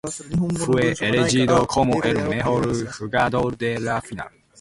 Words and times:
Fue 0.57 0.95
elegido 0.99 1.67
como 1.67 2.01
el 2.01 2.27
mejor 2.27 2.91
jugador 2.91 3.55
de 3.55 3.79
la 3.79 4.01
final. 4.01 4.31